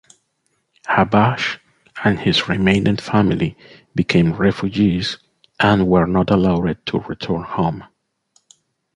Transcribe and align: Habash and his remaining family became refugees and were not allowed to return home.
Habash 0.87 1.59
and 2.03 2.17
his 2.19 2.49
remaining 2.49 2.97
family 2.97 3.55
became 3.93 4.33
refugees 4.33 5.19
and 5.59 5.87
were 5.87 6.07
not 6.07 6.31
allowed 6.31 6.83
to 6.87 7.01
return 7.01 7.43
home. 7.43 7.83